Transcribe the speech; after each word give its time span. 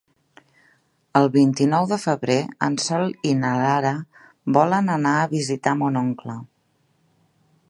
El 1.19 1.29
vint-i-nou 1.35 1.85
de 1.91 1.99
febrer 2.05 2.39
en 2.69 2.79
Sol 2.85 3.07
i 3.33 3.37
na 3.43 3.53
Lara 3.61 3.93
volen 4.59 4.93
anar 4.99 5.17
a 5.21 5.31
visitar 5.39 5.79
mon 5.85 6.05
oncle. 6.07 6.43